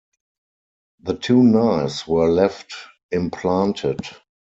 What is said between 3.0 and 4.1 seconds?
implanted.